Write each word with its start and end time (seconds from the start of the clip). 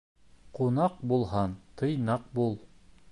Ҡунаҡ 0.59 0.95
булһаң, 1.11 1.53
тыйнаҡ 1.83 2.25
бул. 2.41 2.57